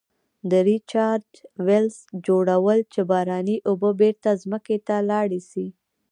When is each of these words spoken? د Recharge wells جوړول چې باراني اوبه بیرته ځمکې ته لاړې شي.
د 0.49 0.51
Recharge 0.67 1.33
wells 1.65 1.97
جوړول 2.25 2.79
چې 2.93 3.01
باراني 3.09 3.57
اوبه 3.69 3.89
بیرته 4.01 4.29
ځمکې 4.43 4.77
ته 4.87 4.95
لاړې 5.09 5.41
شي. 5.49 5.67